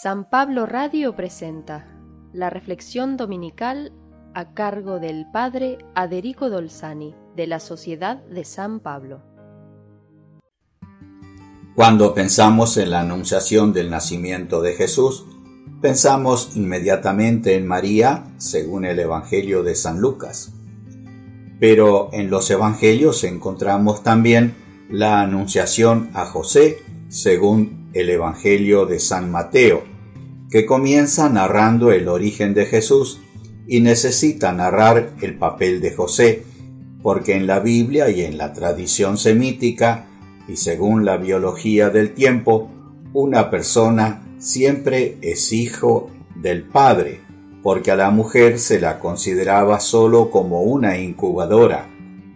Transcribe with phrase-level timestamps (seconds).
[0.00, 1.86] San Pablo Radio presenta
[2.32, 3.92] la reflexión dominical
[4.34, 9.20] a cargo del Padre Aderico Dolzani de la Sociedad de San Pablo.
[11.76, 15.26] Cuando pensamos en la anunciación del nacimiento de Jesús,
[15.82, 20.52] pensamos inmediatamente en María, según el Evangelio de San Lucas.
[21.60, 24.54] Pero en los Evangelios encontramos también
[24.88, 29.91] la anunciación a José, según el Evangelio de San Mateo,
[30.52, 33.22] que comienza narrando el origen de Jesús
[33.66, 36.42] y necesita narrar el papel de José,
[37.02, 40.08] porque en la Biblia y en la tradición semítica,
[40.46, 42.70] y según la biología del tiempo,
[43.14, 47.20] una persona siempre es hijo del padre,
[47.62, 51.88] porque a la mujer se la consideraba sólo como una incubadora,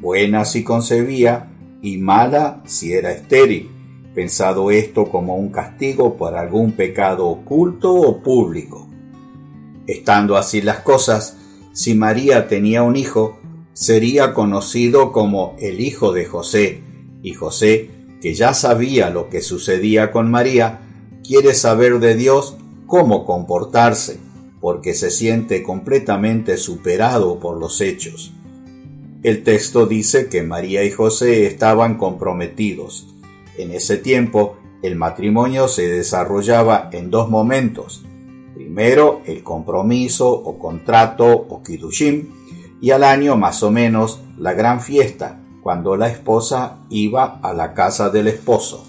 [0.00, 1.50] buena si concebía
[1.80, 3.71] y mala si era estéril
[4.14, 8.86] pensado esto como un castigo por algún pecado oculto o público.
[9.86, 11.36] Estando así las cosas,
[11.72, 13.38] si María tenía un hijo,
[13.72, 16.82] sería conocido como el hijo de José,
[17.22, 20.80] y José, que ya sabía lo que sucedía con María,
[21.26, 22.56] quiere saber de Dios
[22.86, 24.18] cómo comportarse,
[24.60, 28.32] porque se siente completamente superado por los hechos.
[29.22, 33.11] El texto dice que María y José estaban comprometidos,
[33.58, 38.04] en ese tiempo, el matrimonio se desarrollaba en dos momentos.
[38.54, 42.30] Primero, el compromiso o contrato o kiddushim,
[42.80, 47.74] y al año más o menos la gran fiesta, cuando la esposa iba a la
[47.74, 48.84] casa del esposo.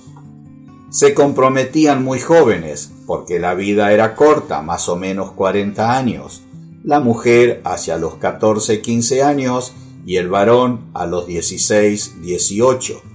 [0.90, 6.42] Se comprometían muy jóvenes, porque la vida era corta, más o menos 40 años.
[6.84, 9.74] La mujer hacia los 14-15 años
[10.06, 13.13] y el varón a los 16-18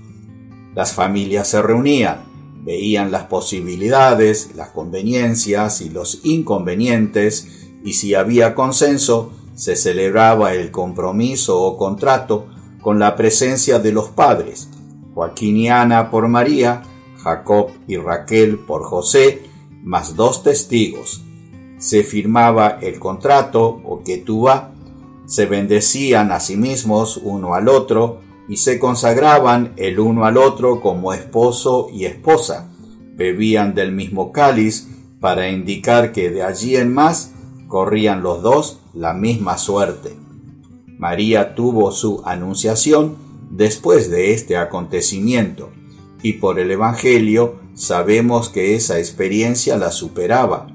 [0.75, 2.25] las familias se reunían,
[2.65, 7.49] veían las posibilidades, las conveniencias y los inconvenientes,
[7.85, 12.47] y si había consenso, se celebraba el compromiso o contrato
[12.81, 14.69] con la presencia de los padres,
[15.15, 16.83] Joaquín y Ana por María,
[17.23, 19.43] Jacob y Raquel por José,
[19.83, 21.25] más dos testigos.
[21.79, 24.73] Se firmaba el contrato o ketubá,
[25.27, 30.81] se bendecían a sí mismos uno al otro, y se consagraban el uno al otro
[30.81, 32.71] como esposo y esposa.
[33.15, 34.89] Bebían del mismo cáliz
[35.21, 37.33] para indicar que de allí en más
[37.67, 40.17] corrían los dos la misma suerte.
[40.99, 43.17] María tuvo su anunciación
[43.51, 45.71] después de este acontecimiento,
[46.23, 50.67] y por el Evangelio sabemos que esa experiencia la superaba,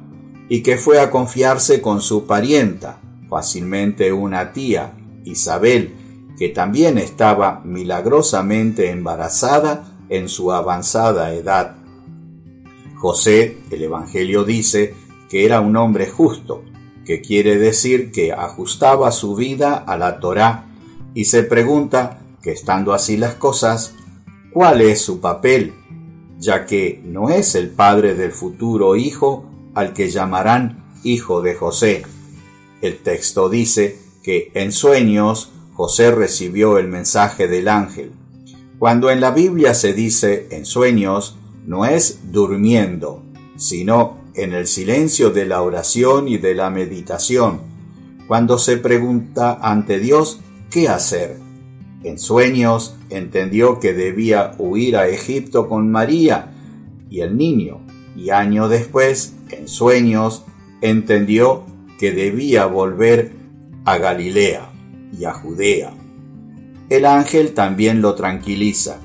[0.50, 4.94] y que fue a confiarse con su parienta, fácilmente una tía,
[5.26, 5.94] Isabel,
[6.38, 11.76] que también estaba milagrosamente embarazada en su avanzada edad.
[12.96, 14.94] José, el Evangelio dice
[15.30, 16.64] que era un hombre justo,
[17.06, 20.66] que quiere decir que ajustaba su vida a la Torá,
[21.14, 23.94] y se pregunta que estando así las cosas,
[24.52, 25.74] ¿cuál es su papel?
[26.44, 32.04] ya que no es el padre del futuro hijo al que llamarán hijo de José.
[32.82, 38.12] El texto dice que en sueños José recibió el mensaje del ángel.
[38.78, 43.24] Cuando en la Biblia se dice en sueños, no es durmiendo,
[43.56, 47.62] sino en el silencio de la oración y de la meditación,
[48.28, 51.40] cuando se pregunta ante Dios qué hacer.
[52.04, 56.52] En sueños entendió que debía huir a Egipto con María
[57.10, 57.80] y el niño,
[58.16, 60.44] y año después, en sueños,
[60.82, 61.64] entendió
[61.98, 63.32] que debía volver
[63.86, 64.73] a Galilea
[65.18, 65.94] y a Judea.
[66.90, 69.00] El ángel también lo tranquiliza.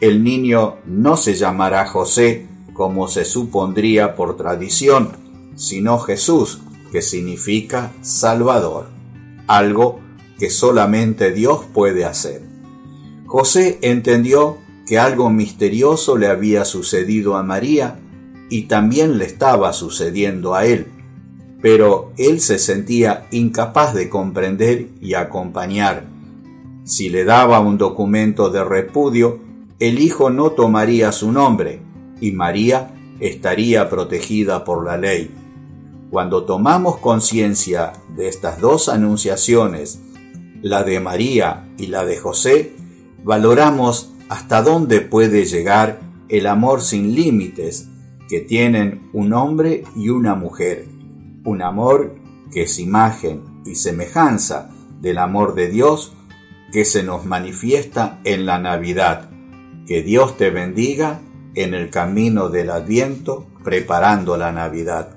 [0.00, 5.12] El niño no se llamará José como se supondría por tradición,
[5.56, 6.60] sino Jesús,
[6.92, 8.88] que significa Salvador,
[9.46, 10.00] algo
[10.38, 12.42] que solamente Dios puede hacer.
[13.26, 17.98] José entendió que algo misterioso le había sucedido a María
[18.50, 20.86] y también le estaba sucediendo a él
[21.66, 26.04] pero él se sentía incapaz de comprender y acompañar.
[26.84, 29.40] Si le daba un documento de repudio,
[29.80, 31.80] el hijo no tomaría su nombre
[32.20, 35.34] y María estaría protegida por la ley.
[36.08, 39.98] Cuando tomamos conciencia de estas dos anunciaciones,
[40.62, 42.76] la de María y la de José,
[43.24, 45.98] valoramos hasta dónde puede llegar
[46.28, 47.88] el amor sin límites
[48.28, 50.94] que tienen un hombre y una mujer
[51.46, 52.16] un amor
[52.52, 54.70] que es imagen y semejanza
[55.00, 56.12] del amor de Dios
[56.72, 59.30] que se nos manifiesta en la Navidad.
[59.86, 61.20] Que Dios te bendiga
[61.54, 65.15] en el camino del Adviento preparando la Navidad.